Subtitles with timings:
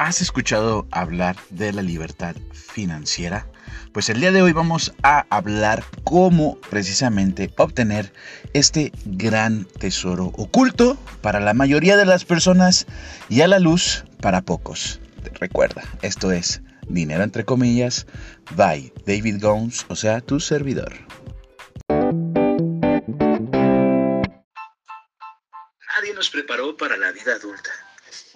[0.00, 3.46] ¿Has escuchado hablar de la libertad financiera?
[3.92, 8.10] Pues el día de hoy vamos a hablar cómo precisamente obtener
[8.54, 12.86] este gran tesoro oculto para la mayoría de las personas
[13.28, 15.02] y a la luz para pocos.
[15.38, 18.06] Recuerda, esto es Dinero entre comillas
[18.56, 20.94] by David Gomes, o sea, tu servidor.
[25.94, 27.70] Nadie nos preparó para la vida adulta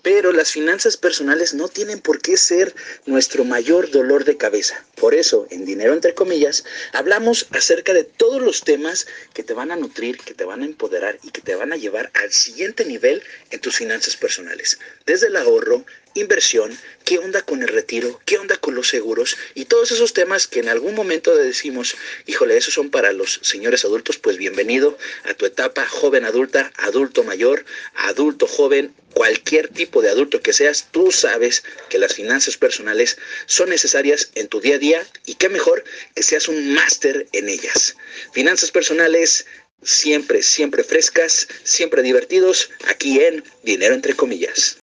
[0.04, 2.74] pero las finanzas personales no tienen por qué ser
[3.06, 4.84] nuestro mayor dolor de cabeza.
[4.96, 9.70] Por eso, en Dinero entre comillas, hablamos acerca de todos los temas que te van
[9.70, 12.84] a nutrir, que te van a empoderar y que te van a llevar al siguiente
[12.84, 14.78] nivel en tus finanzas personales.
[15.06, 19.66] Desde el ahorro, inversión, qué onda con el retiro, qué onda con los seguros y
[19.66, 21.96] todos esos temas que en algún momento decimos,
[22.26, 27.24] híjole, esos son para los señores adultos, pues bienvenido a tu etapa joven adulta, adulto
[27.24, 27.64] mayor,
[27.94, 33.16] adulto joven, cualquier tipo de adulto que seas, tú sabes que las finanzas personales
[33.46, 37.48] son necesarias en tu día a día y qué mejor que seas un máster en
[37.48, 37.96] ellas.
[38.32, 39.46] Finanzas personales
[39.82, 44.78] siempre, siempre frescas, siempre divertidos, aquí en Dinero entre comillas.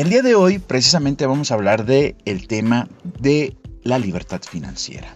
[0.00, 2.16] El día de hoy precisamente vamos a hablar de
[2.48, 2.88] tema
[3.20, 5.14] de la libertad financiera.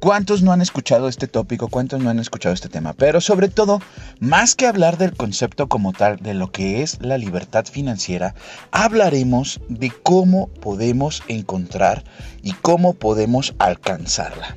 [0.00, 1.68] ¿Cuántos no han escuchado este tópico?
[1.68, 2.94] ¿Cuántos no han escuchado este tema?
[2.94, 3.82] Pero sobre todo,
[4.18, 8.34] más que hablar del concepto como tal, de lo que es la libertad financiera,
[8.70, 12.02] hablaremos de cómo podemos encontrar
[12.42, 14.56] y cómo podemos alcanzarla.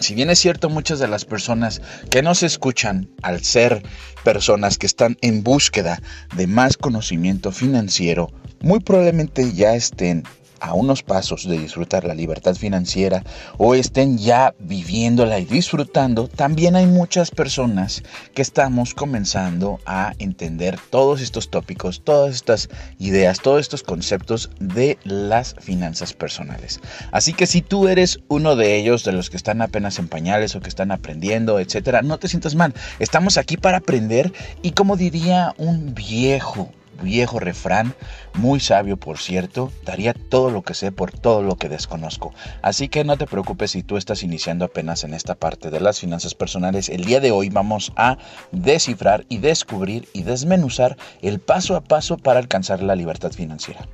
[0.00, 1.80] Si bien es cierto, muchas de las personas
[2.10, 3.82] que nos escuchan, al ser
[4.24, 6.00] personas que están en búsqueda
[6.34, 8.30] de más conocimiento financiero,
[8.60, 10.24] muy probablemente ya estén
[10.66, 13.22] a unos pasos de disfrutar la libertad financiera
[13.56, 18.02] o estén ya viviéndola y disfrutando, también hay muchas personas
[18.34, 24.98] que estamos comenzando a entender todos estos tópicos, todas estas ideas, todos estos conceptos de
[25.04, 26.80] las finanzas personales.
[27.12, 30.56] Así que si tú eres uno de ellos, de los que están apenas en pañales
[30.56, 32.74] o que están aprendiendo, etcétera, no te sientas mal.
[32.98, 34.32] Estamos aquí para aprender
[34.62, 37.94] y como diría un viejo viejo refrán,
[38.34, 42.34] muy sabio por cierto, daría todo lo que sé por todo lo que desconozco.
[42.62, 46.00] Así que no te preocupes si tú estás iniciando apenas en esta parte de las
[46.00, 46.88] finanzas personales.
[46.88, 48.18] El día de hoy vamos a
[48.52, 53.86] descifrar y descubrir y desmenuzar el paso a paso para alcanzar la libertad financiera.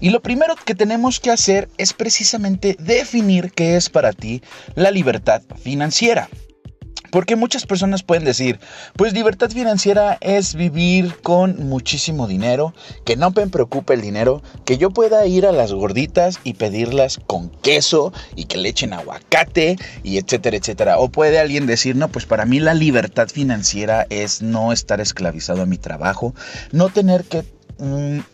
[0.00, 4.42] Y lo primero que tenemos que hacer es precisamente definir qué es para ti
[4.74, 6.28] la libertad financiera.
[7.10, 8.60] Porque muchas personas pueden decir,
[8.96, 12.74] pues libertad financiera es vivir con muchísimo dinero,
[13.04, 17.18] que no me preocupe el dinero, que yo pueda ir a las gorditas y pedirlas
[17.26, 20.98] con queso y que le echen aguacate y etcétera, etcétera.
[20.98, 25.62] O puede alguien decir, no, pues para mí la libertad financiera es no estar esclavizado
[25.62, 26.34] a mi trabajo,
[26.72, 27.44] no tener que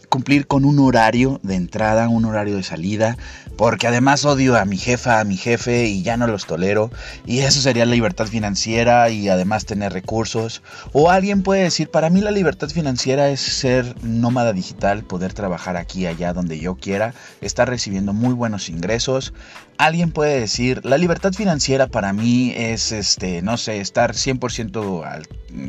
[0.08, 3.18] cumplir con un horario de entrada, un horario de salida,
[3.56, 6.90] porque además odio a mi jefa, a mi jefe y ya no los tolero,
[7.26, 10.62] y eso sería la libertad financiera y además tener recursos.
[10.92, 15.76] O alguien puede decir, para mí la libertad financiera es ser nómada digital, poder trabajar
[15.76, 19.32] aquí allá donde yo quiera, estar recibiendo muy buenos ingresos.
[19.76, 25.26] Alguien puede decir, la libertad financiera para mí es, este, no sé, estar 100% al,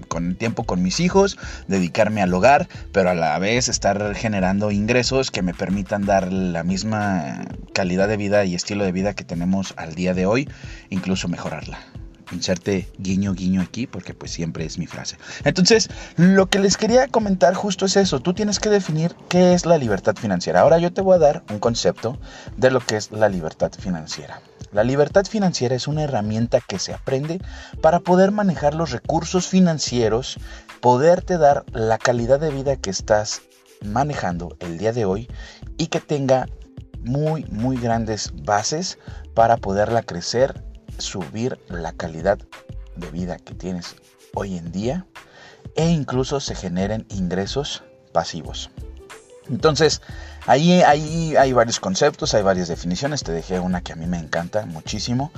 [0.08, 5.32] con tiempo con mis hijos, dedicarme al hogar, pero a la vez estar generando ingresos
[5.32, 9.74] que me permitan dar la misma calidad de vida y estilo de vida que tenemos
[9.76, 10.50] al día de hoy,
[10.90, 11.78] incluso mejorarla.
[12.32, 15.18] Inserte guiño guiño aquí porque pues siempre es mi frase.
[15.44, 18.22] Entonces, lo que les quería comentar justo es eso.
[18.22, 20.62] Tú tienes que definir qué es la libertad financiera.
[20.62, 22.18] Ahora yo te voy a dar un concepto
[22.56, 24.42] de lo que es la libertad financiera.
[24.72, 27.42] La libertad financiera es una herramienta que se aprende
[27.82, 30.40] para poder manejar los recursos financieros,
[30.80, 33.42] poderte dar la calidad de vida que estás
[33.84, 35.30] manejando el día de hoy
[35.78, 36.48] y que tenga
[37.06, 38.98] muy, muy grandes bases
[39.34, 40.64] para poderla crecer,
[40.98, 42.40] subir la calidad
[42.96, 43.96] de vida que tienes
[44.34, 45.06] hoy en día
[45.76, 48.70] e incluso se generen ingresos pasivos.
[49.50, 50.02] Entonces,
[50.48, 53.24] ahí, ahí hay varios conceptos, hay varias definiciones.
[53.24, 55.32] Te dejé una que a mí me encanta muchísimo.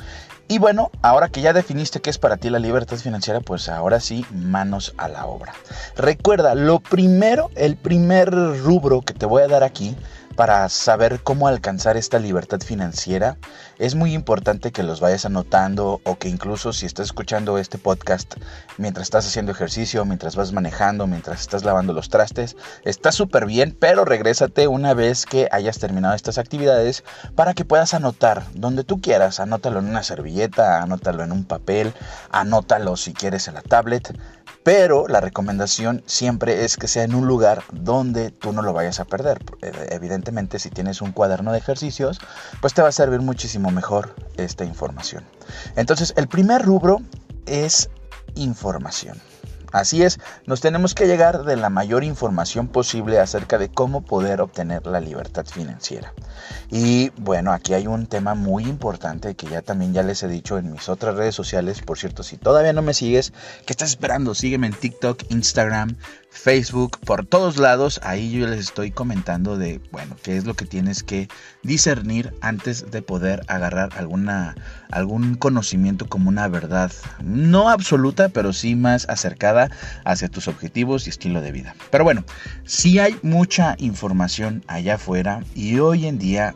[0.47, 3.99] Y bueno, ahora que ya definiste qué es para ti la libertad financiera, pues ahora
[3.99, 5.53] sí, manos a la obra.
[5.97, 9.95] Recuerda, lo primero, el primer rubro que te voy a dar aquí
[10.37, 13.37] para saber cómo alcanzar esta libertad financiera,
[13.79, 18.35] es muy importante que los vayas anotando o que incluso si estás escuchando este podcast
[18.77, 22.55] mientras estás haciendo ejercicio, mientras vas manejando, mientras estás lavando los trastes,
[22.85, 27.95] está súper bien, pero regrésate una vez que hayas terminado estas actividades para que puedas
[27.95, 31.93] anotar donde tú quieras, anótalo en una servilleta, anótalo en un papel,
[32.29, 34.15] anótalo si quieres en la tablet,
[34.67, 38.99] pero la recomendación siempre es que sea en un lugar donde tú no lo vayas
[38.99, 39.39] a perder.
[39.61, 39.71] Eh,
[40.59, 42.19] si tienes un cuaderno de ejercicios,
[42.61, 45.23] pues te va a servir muchísimo mejor esta información.
[45.75, 47.01] Entonces, el primer rubro
[47.45, 47.89] es
[48.35, 49.19] información.
[49.73, 54.39] Así es, nos tenemos que llegar de la mayor información posible acerca de cómo poder
[54.41, 56.13] obtener la libertad financiera.
[56.69, 60.57] Y bueno, aquí hay un tema muy importante que ya también ya les he dicho
[60.57, 61.81] en mis otras redes sociales.
[61.81, 63.33] Por cierto, si todavía no me sigues,
[63.65, 64.35] ¿qué estás esperando?
[64.35, 65.97] Sígueme en TikTok, Instagram,
[66.29, 67.99] Facebook, por todos lados.
[68.03, 71.27] Ahí yo les estoy comentando de, bueno, qué es lo que tienes que
[71.63, 74.55] discernir antes de poder agarrar alguna,
[74.91, 76.91] algún conocimiento como una verdad.
[77.23, 79.56] No absoluta, pero sí más acercada
[80.05, 81.75] hacia tus objetivos y estilo de vida.
[81.91, 82.23] Pero bueno,
[82.65, 86.53] sí hay mucha información allá afuera y hoy en día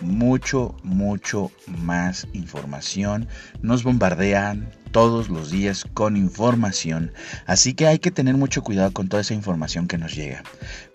[0.00, 3.28] mucho, mucho más información.
[3.62, 7.12] Nos bombardean todos los días con información,
[7.46, 10.44] así que hay que tener mucho cuidado con toda esa información que nos llega.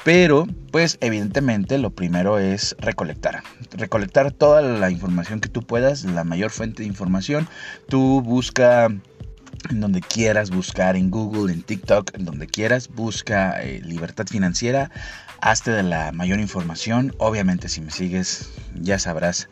[0.05, 3.43] Pero, pues evidentemente lo primero es recolectar.
[3.71, 7.49] Recolectar toda la información que tú puedas, la mayor fuente de información.
[7.89, 8.89] Tú busca
[9.69, 14.91] en donde quieras buscar, en Google, en TikTok, en donde quieras, busca eh, libertad financiera,
[15.41, 17.13] hazte de la mayor información.
[17.17, 19.49] Obviamente si me sigues ya sabrás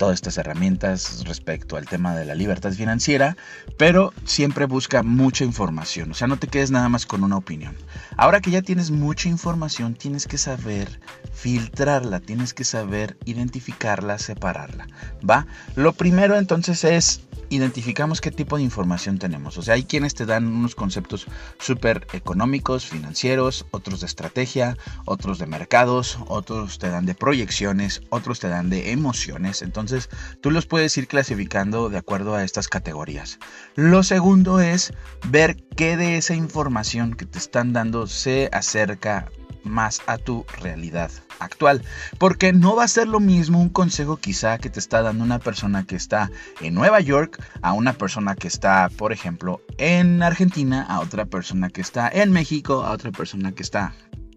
[0.00, 3.36] todas estas herramientas respecto al tema de la libertad financiera,
[3.76, 7.76] pero siempre busca mucha información, o sea, no te quedes nada más con una opinión.
[8.16, 11.00] Ahora que ya tienes mucha información, tienes que saber
[11.34, 14.88] filtrarla, tienes que saber identificarla, separarla,
[15.28, 15.46] ¿va?
[15.76, 19.58] Lo primero entonces es identificamos qué tipo de información tenemos.
[19.58, 21.26] O sea, hay quienes te dan unos conceptos
[21.58, 28.40] súper económicos, financieros, otros de estrategia, otros de mercados, otros te dan de proyecciones, otros
[28.40, 29.62] te dan de emociones.
[29.62, 30.08] Entonces,
[30.40, 33.38] tú los puedes ir clasificando de acuerdo a estas categorías.
[33.74, 34.92] Lo segundo es
[35.28, 39.28] ver qué de esa información que te están dando se acerca
[39.64, 41.82] más a tu realidad actual.
[42.18, 45.38] Porque no va a ser lo mismo un consejo quizá que te está dando una
[45.38, 46.30] persona que está
[46.60, 51.70] en Nueva York a una persona que está, por ejemplo, en Argentina, a otra persona
[51.70, 53.94] que está en México, a otra persona que está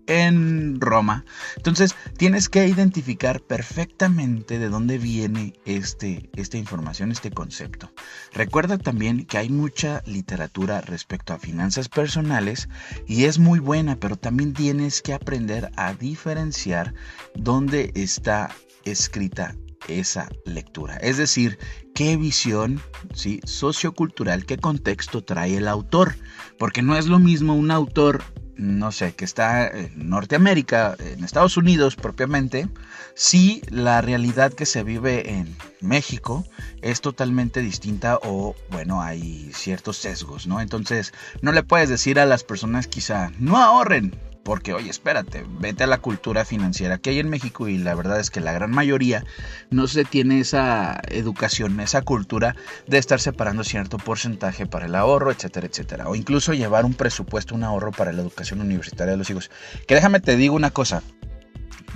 [0.08, 1.26] en Roma.
[1.58, 7.92] Entonces tienes que identificar perfectamente de dónde viene este, esta información, este concepto.
[8.34, 12.70] Recuerda también que hay mucha literatura respecto a finanzas personales
[13.08, 16.94] y es muy buena, pero también tienes que aprender a diferenciar
[17.36, 18.50] dónde está
[18.86, 19.56] escrita
[19.88, 20.98] esa lectura.
[20.98, 21.58] Es decir,
[21.94, 22.82] qué visión
[23.14, 23.42] ¿sí?
[23.44, 26.16] sociocultural, qué contexto trae el autor.
[26.58, 28.24] Porque no es lo mismo un autor
[28.56, 32.68] no sé, que está en Norteamérica, en Estados Unidos propiamente,
[33.16, 36.46] si la realidad que se vive en México
[36.82, 40.62] es totalmente distinta o, bueno, hay ciertos sesgos, ¿no?
[40.62, 45.86] Entonces, no le puedes decir a las personas quizá, no ahorren, porque, oye, espérate, vete
[45.86, 48.72] a la cultura financiera que hay en México y la verdad es que la gran
[48.72, 49.24] mayoría
[49.69, 52.56] no se tiene esa educación, esa cultura
[52.88, 56.10] de estar separando cierto porcentaje para el ahorro, etcétera, etcétera.
[56.10, 59.50] O incluso llevar un presupuesto, un ahorro para la educación universitaria de los hijos.
[59.88, 61.01] Que déjame te digo una cosa,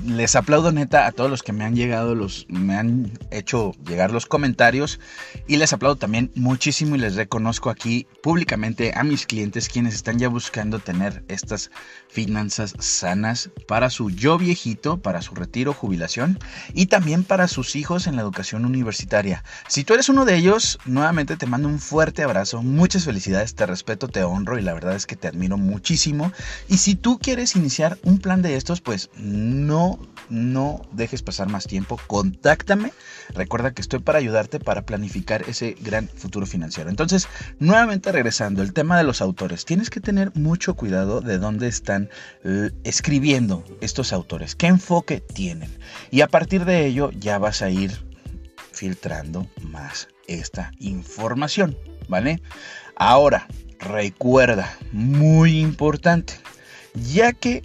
[0.06, 4.12] les aplaudo neta a todos los que me han llegado, los, me han hecho llegar
[4.12, 5.00] los comentarios
[5.48, 10.20] y les aplaudo también muchísimo y les reconozco aquí públicamente a mis clientes quienes están
[10.20, 11.72] ya buscando tener estas
[12.10, 16.40] finanzas sanas para su yo viejito, para su retiro, jubilación
[16.74, 19.44] y también para sus hijos en la educación universitaria.
[19.68, 23.66] Si tú eres uno de ellos, nuevamente te mando un fuerte abrazo, muchas felicidades, te
[23.66, 26.32] respeto, te honro y la verdad es que te admiro muchísimo.
[26.68, 29.87] Y si tú quieres iniciar un plan de estos, pues no
[30.30, 32.92] no, dejes pasar más tiempo, contáctame.
[33.34, 36.90] Recuerda que estoy para ayudarte para planificar ese gran futuro financiero.
[36.90, 37.28] Entonces,
[37.60, 39.66] nuevamente regresando, el tema de los autores.
[39.66, 42.10] Tienes que tener mucho cuidado de dónde están
[42.44, 45.72] eh, escribiendo estos autores, qué enfoque tienen.
[46.12, 47.92] Y a partir de ello ya vas a ir
[48.72, 51.78] filtrando más esta información,
[52.10, 52.42] ¿vale?
[52.96, 53.48] Ahora,
[53.80, 56.34] recuerda, muy importante,
[56.94, 57.64] ya que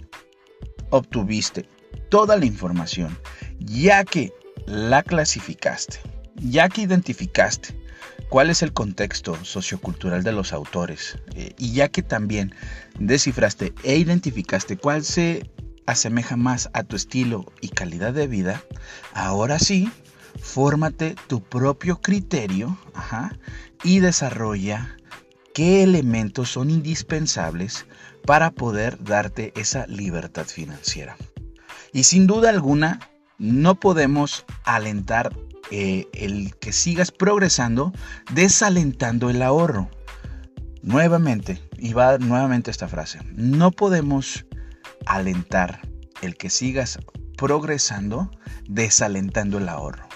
[0.89, 1.65] obtuviste
[2.13, 3.17] toda la información,
[3.57, 4.31] ya que
[4.67, 5.99] la clasificaste,
[6.35, 7.75] ya que identificaste
[8.29, 12.53] cuál es el contexto sociocultural de los autores eh, y ya que también
[12.99, 15.49] descifraste e identificaste cuál se
[15.87, 18.61] asemeja más a tu estilo y calidad de vida,
[19.15, 19.91] ahora sí,
[20.39, 22.77] fórmate tu propio criterio
[23.83, 24.97] y desarrolla
[25.55, 27.87] qué elementos son indispensables
[28.23, 31.17] para poder darte esa libertad financiera.
[31.93, 32.99] Y sin duda alguna,
[33.37, 35.35] no podemos alentar
[35.71, 37.93] eh, el que sigas progresando
[38.33, 39.89] desalentando el ahorro.
[40.81, 44.45] Nuevamente, y va nuevamente esta frase, no podemos
[45.05, 45.81] alentar
[46.21, 46.99] el que sigas
[47.37, 48.31] progresando
[48.67, 50.07] desalentando el ahorro.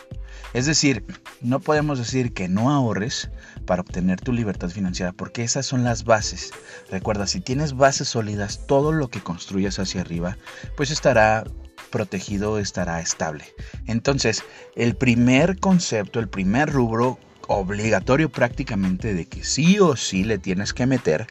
[0.53, 1.05] Es decir,
[1.41, 3.29] no podemos decir que no ahorres
[3.65, 6.51] para obtener tu libertad financiera, porque esas son las bases.
[6.89, 10.37] Recuerda, si tienes bases sólidas, todo lo que construyas hacia arriba,
[10.75, 11.43] pues estará
[11.87, 13.45] protegido, estará estable.
[13.87, 14.43] Entonces,
[14.75, 20.73] el primer concepto, el primer rubro obligatorio prácticamente de que sí o sí le tienes
[20.73, 21.27] que meter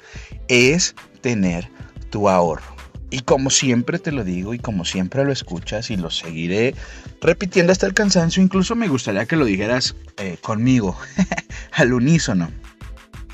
[0.49, 1.71] es tener
[2.11, 2.75] tu ahorro.
[3.11, 6.75] Y como siempre te lo digo y como siempre lo escuchas y lo seguiré
[7.21, 10.97] repitiendo hasta el cansancio, incluso me gustaría que lo dijeras eh, conmigo,
[11.73, 12.51] al unísono.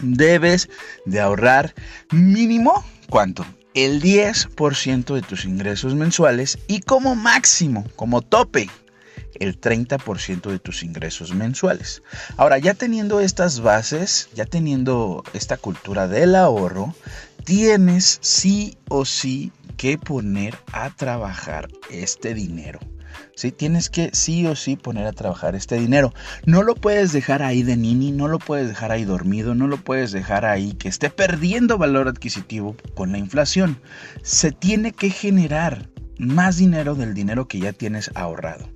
[0.02, 0.68] Debes
[1.06, 1.74] de ahorrar
[2.10, 3.46] mínimo, ¿cuánto?
[3.74, 8.68] El 10% de tus ingresos mensuales y como máximo, como tope,
[9.40, 12.02] el 30% de tus ingresos mensuales.
[12.36, 16.94] Ahora, ya teniendo estas bases, ya teniendo esta cultura del ahorro,
[17.44, 22.78] tienes sí o sí que poner a trabajar este dinero.
[23.34, 23.52] ¿Sí?
[23.52, 26.12] Tienes que sí o sí poner a trabajar este dinero.
[26.44, 29.76] No lo puedes dejar ahí de nini, no lo puedes dejar ahí dormido, no lo
[29.76, 33.78] puedes dejar ahí que esté perdiendo valor adquisitivo con la inflación.
[34.22, 35.88] Se tiene que generar
[36.18, 38.68] más dinero del dinero que ya tienes ahorrado.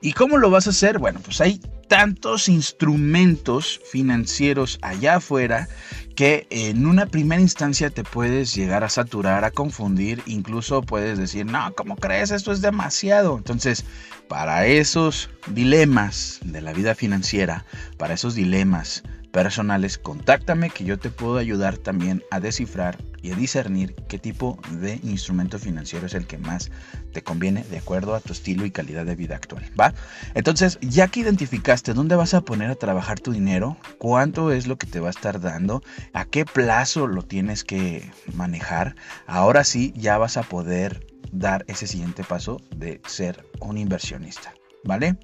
[0.00, 0.98] ¿Y cómo lo vas a hacer?
[0.98, 5.68] Bueno, pues hay tantos instrumentos financieros allá afuera
[6.14, 11.46] que en una primera instancia te puedes llegar a saturar, a confundir, incluso puedes decir,
[11.46, 12.30] no, ¿cómo crees?
[12.30, 13.36] Esto es demasiado.
[13.36, 13.84] Entonces,
[14.28, 17.64] para esos dilemas de la vida financiera,
[17.98, 22.96] para esos dilemas personales, contáctame que yo te puedo ayudar también a descifrar
[23.26, 26.70] y discernir qué tipo de instrumento financiero es el que más
[27.12, 29.92] te conviene de acuerdo a tu estilo y calidad de vida actual, ¿va?
[30.34, 34.76] Entonces, ya que identificaste dónde vas a poner a trabajar tu dinero, cuánto es lo
[34.76, 38.94] que te va a estar dando, a qué plazo lo tienes que manejar,
[39.26, 44.54] ahora sí ya vas a poder dar ese siguiente paso de ser un inversionista.
[44.84, 45.16] ¿vale?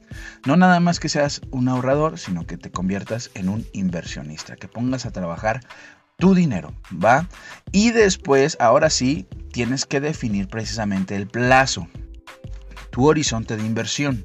[0.45, 4.67] No nada más que seas un ahorrador, sino que te conviertas en un inversionista, que
[4.67, 5.61] pongas a trabajar
[6.23, 6.73] tu dinero,
[7.05, 7.29] ¿va?
[7.73, 11.89] Y después, ahora sí, tienes que definir precisamente el plazo,
[12.91, 14.23] tu horizonte de inversión.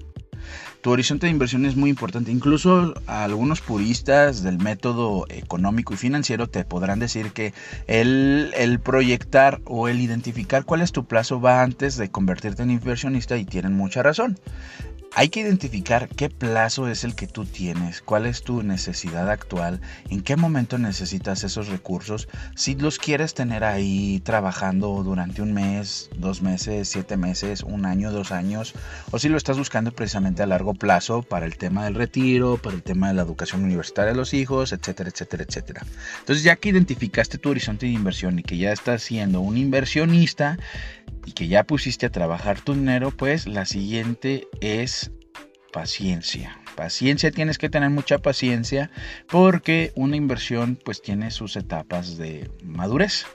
[0.82, 2.32] Tu horizonte de inversión es muy importante.
[2.32, 7.56] Incluso algunos puristas del método económico y financiero te podrán decir que
[7.88, 12.70] el, el, proyectar o el identificar cuál es tu plazo va antes de convertirte en
[12.70, 14.38] inversionista y tienen mucha razón.
[15.16, 19.82] Hay que identificar qué plazo es el que tú tienes, cuál es tu necesidad actual,
[20.10, 26.12] en qué momento necesitas esos recursos, si los quieres tener ahí trabajando durante un mes,
[26.16, 28.76] dos meses, siete meses, un año, dos años,
[29.10, 32.76] o si lo estás buscando precisamente a largo plazo para el tema del retiro, para
[32.76, 35.82] el tema de la educación universitaria de los hijos, etcétera, etcétera, etcétera.
[36.20, 40.60] Entonces ya que identificaste tu horizonte de inversión y que ya estás siendo un inversionista,
[41.28, 45.12] y que ya pusiste a trabajar tu dinero, pues la siguiente es
[45.74, 46.58] paciencia.
[46.78, 48.90] Paciencia, tienes que tener mucha paciencia
[49.28, 53.26] porque una inversión pues tiene sus etapas de madurez.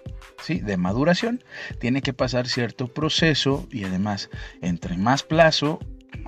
[0.42, 0.58] ¿Sí?
[0.58, 1.44] de maduración,
[1.78, 4.28] tiene que pasar cierto proceso y además
[4.60, 5.78] entre más plazo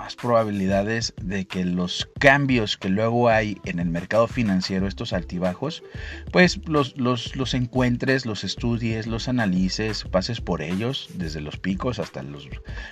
[0.04, 5.82] más probabilidades de que los cambios que luego hay en el mercado financiero, estos altibajos,
[6.30, 12.22] pues los, los, encuentres, los estudies, los analices, pases por ellos, desde los picos hasta
[12.22, 12.46] los,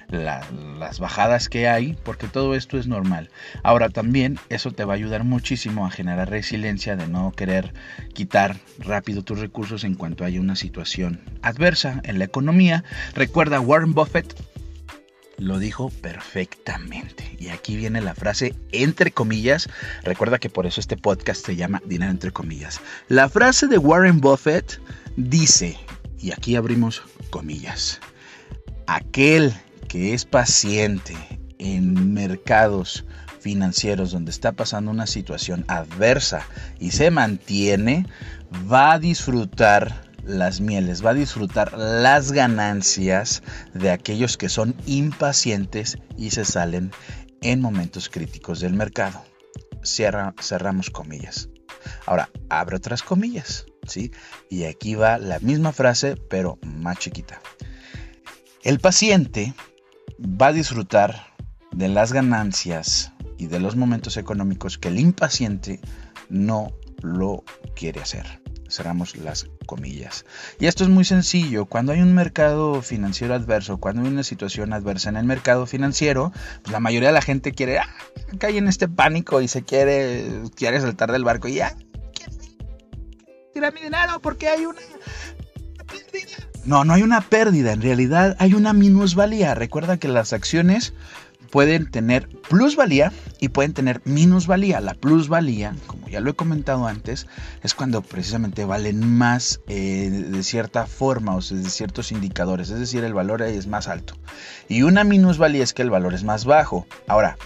[0.09, 3.28] las bajadas que hay, porque todo esto es normal.
[3.62, 7.75] Ahora también eso te va a ayudar muchísimo a generar resiliencia de no querer
[8.14, 12.85] quitar rápido tus recursos en cuanto haya una situación adversa en la economía.
[13.14, 14.35] Recuerda Warren Buffett
[15.42, 17.37] lo dijo perfectamente.
[17.38, 19.68] Y aquí viene la frase entre comillas.
[20.02, 22.80] Recuerda que por eso este podcast se llama Dinero entre comillas.
[23.08, 24.80] La frase de Warren Buffett
[25.16, 25.76] dice,
[26.20, 28.00] y aquí abrimos comillas,
[28.87, 29.52] aquel
[29.88, 31.14] que es paciente
[31.58, 33.04] en mercados
[33.40, 36.46] financieros donde está pasando una situación adversa
[36.78, 38.06] y se mantiene,
[38.72, 43.43] va a disfrutar las mieles, va a disfrutar las ganancias
[43.75, 46.91] de aquellos que son impacientes y se salen
[47.41, 49.23] en momentos críticos del mercado.
[49.83, 51.49] Cierra, cerramos comillas.
[52.07, 54.12] Ahora, abre otras comillas, ¿sí?
[54.49, 57.41] Y aquí va la misma frase, pero más chiquita.
[58.62, 59.55] El paciente
[60.21, 61.26] va a disfrutar
[61.73, 65.81] de las ganancias y de los momentos económicos que el impaciente
[66.29, 66.69] no
[67.02, 67.43] lo
[67.75, 68.41] quiere hacer.
[68.73, 70.25] Cerramos las comillas.
[70.59, 71.67] Y esto es muy sencillo.
[71.67, 76.33] Cuando hay un mercado financiero adverso, cuando hay una situación adversa en el mercado financiero,
[76.62, 77.88] pues la mayoría de la gente quiere, ah,
[78.38, 80.25] cae en este pánico y se quiere,
[80.57, 81.76] quiere saltar del barco y ya,
[83.52, 84.81] tirar mi dinero porque hay una
[85.87, 86.37] pérdida.
[86.64, 89.55] No, no hay una pérdida, en realidad hay una minusvalía.
[89.55, 90.95] Recuerda que las acciones
[91.50, 94.81] pueden tener plusvalía y pueden tener minusvalía.
[94.81, 97.26] La plusvalía, como ya lo he comentado antes,
[97.62, 103.02] es cuando precisamente valen más eh, de cierta forma o de ciertos indicadores, es decir,
[103.02, 104.14] el valor es más alto.
[104.69, 106.87] Y una minusvalía es que el valor es más bajo.
[107.09, 107.38] Ahora,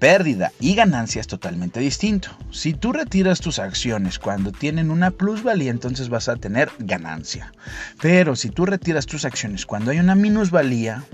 [0.00, 2.30] pérdida y ganancia es totalmente distinto.
[2.50, 7.52] Si tú retiras tus acciones cuando tienen una plusvalía, entonces vas a tener ganancia.
[8.00, 11.04] Pero si tú retiras tus acciones cuando hay una minusvalía,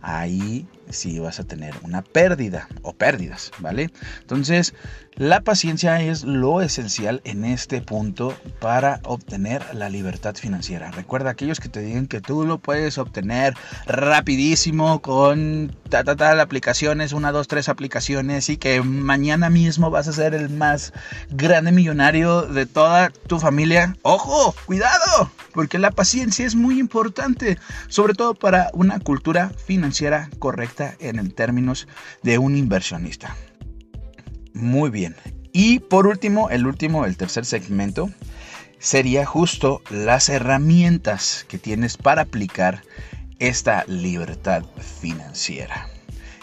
[0.00, 3.90] ahí si vas a tener una pérdida o pérdidas, ¿vale?
[4.20, 4.74] Entonces,
[5.18, 10.90] la paciencia es lo esencial en este punto para obtener la libertad financiera.
[10.90, 13.54] Recuerda aquellos que te digan que tú lo puedes obtener
[13.86, 20.06] rapidísimo con ta, ta, ta, aplicaciones, una, dos, tres aplicaciones y que mañana mismo vas
[20.06, 20.92] a ser el más
[21.30, 23.96] grande millonario de toda tu familia.
[24.02, 24.54] ¡Ojo!
[24.66, 25.30] ¡Cuidado!
[25.54, 31.88] Porque la paciencia es muy importante, sobre todo para una cultura financiera correcta en términos
[32.22, 33.36] de un inversionista.
[34.52, 35.14] Muy bien.
[35.52, 38.10] Y por último, el último, el tercer segmento,
[38.78, 42.82] sería justo las herramientas que tienes para aplicar
[43.38, 44.64] esta libertad
[45.00, 45.88] financiera.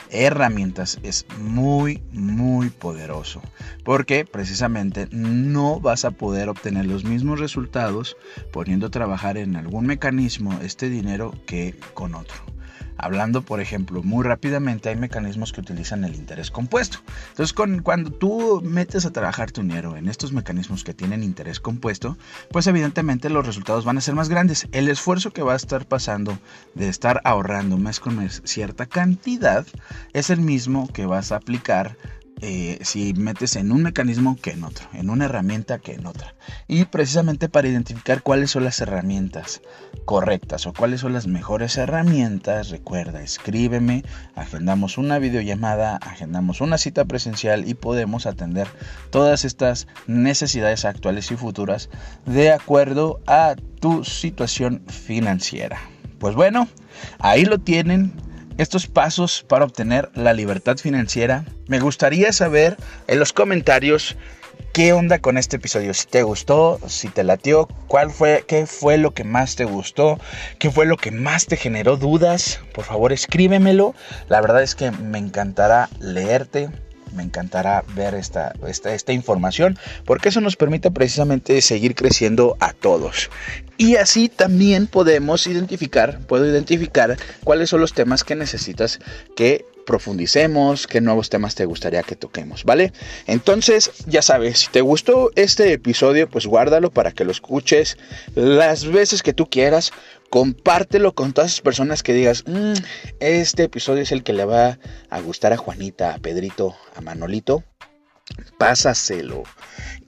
[0.10, 3.42] Herramientas es muy, muy poderoso
[3.84, 8.16] porque precisamente no vas a poder obtener los mismos resultados
[8.52, 12.53] poniendo a trabajar en algún mecanismo este dinero que con otro.
[12.98, 17.00] Hablando, por ejemplo, muy rápidamente, hay mecanismos que utilizan el interés compuesto.
[17.30, 22.18] Entonces, cuando tú metes a trabajar tu dinero en estos mecanismos que tienen interés compuesto,
[22.52, 24.68] pues evidentemente los resultados van a ser más grandes.
[24.72, 26.38] El esfuerzo que va a estar pasando
[26.76, 29.66] de estar ahorrando mes con mes cierta cantidad
[30.14, 31.98] es el mismo que vas a aplicar
[32.42, 36.36] eh, si metes en un mecanismo que en otro, en una herramienta que en otra.
[36.68, 39.62] Y precisamente para identificar cuáles son las herramientas
[40.06, 44.04] correctas o cuáles son las mejores herramientas, recuerda, escríbeme,
[44.36, 48.68] agendamos una videollamada, agendamos una cita presencial y podemos atender
[49.10, 51.90] todas estas necesidades actuales y futuras
[52.26, 55.80] de acuerdo a tu situación financiera.
[56.20, 56.68] Pues bueno,
[57.20, 58.14] ahí lo tienen
[58.58, 61.46] estos pasos para obtener la libertad financiera.
[61.68, 64.16] Me gustaría saber en los comentarios
[64.74, 65.94] qué onda con este episodio.
[65.94, 70.20] Si te gustó, si te latió, cuál fue, qué fue lo que más te gustó,
[70.60, 72.60] qué fue lo que más te generó dudas.
[72.74, 73.94] Por favor, escríbemelo.
[74.30, 76.70] La verdad es que me encantará leerte
[77.14, 83.30] me encantará ver esta, esta, información porque eso nos permite precisamente seguir creciendo a todos.
[83.78, 89.00] Y así también podemos identificar, puedo identificar cuáles son los temas que necesitas
[89.36, 92.94] que profundicemos, qué nuevos temas te gustaría que toquemos, ¿vale?
[93.28, 97.98] Entonces, ya sabes, si te gustó este episodio, pues guárdalo para que lo escuches
[98.36, 99.92] las veces que tú quieras
[100.34, 102.74] compártelo con todas esas personas que digas, mm,
[103.20, 104.80] este episodio es el que le va
[105.12, 107.64] a gustar a Juanita, a Pedrito, a Manolito.
[108.58, 109.44] Pásaselo.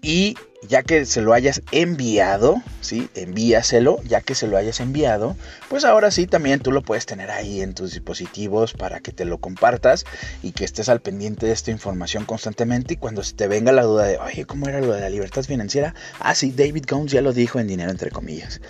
[0.01, 0.35] Y
[0.67, 3.09] ya que se lo hayas enviado, ¿sí?
[3.15, 5.35] Envíaselo, ya que se lo hayas enviado,
[5.69, 9.25] pues ahora sí también tú lo puedes tener ahí en tus dispositivos para que te
[9.25, 10.05] lo compartas
[10.43, 13.83] y que estés al pendiente de esta información constantemente y cuando se te venga la
[13.83, 15.93] duda de, oye, ¿cómo era lo de la libertad financiera?
[16.19, 18.61] Ah, sí, David Gomes ya lo dijo en dinero entre comillas.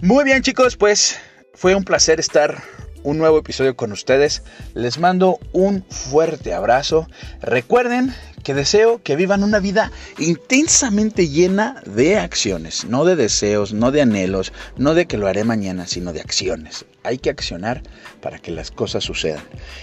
[0.00, 1.16] Muy bien chicos, pues
[1.54, 2.62] fue un placer estar
[3.04, 4.42] un nuevo episodio con ustedes.
[4.74, 7.06] Les mando un fuerte abrazo.
[7.40, 8.12] Recuerden
[8.42, 14.02] que deseo que vivan una vida intensamente llena de acciones, no de deseos, no de
[14.02, 16.84] anhelos, no de que lo haré mañana, sino de acciones.
[17.04, 17.82] Hay que accionar
[18.20, 19.42] para que las cosas sucedan.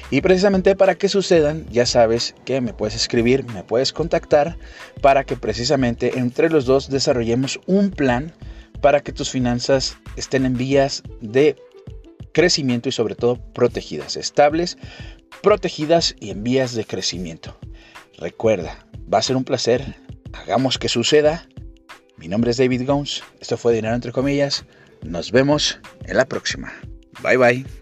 [0.10, 4.57] Y precisamente para que sucedan, ya sabes que me puedes escribir, me puedes contactar
[5.01, 8.34] para que precisamente entre los dos desarrollemos un plan
[8.81, 11.55] para que tus finanzas estén en vías de
[12.32, 14.78] crecimiento y sobre todo protegidas, estables,
[15.41, 17.58] protegidas y en vías de crecimiento.
[18.17, 19.96] Recuerda, va a ser un placer,
[20.34, 21.48] hagamos que suceda.
[22.17, 24.65] Mi nombre es David Gomes, esto fue Dinero entre comillas,
[25.02, 26.74] nos vemos en la próxima.
[27.24, 27.81] Bye bye.